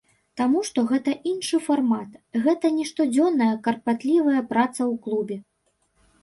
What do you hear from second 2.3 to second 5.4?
гэта не штодзённая карпатлівая праца ў клубе.